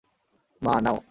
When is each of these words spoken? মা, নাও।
মা, 0.61 0.73
নাও। 0.83 0.97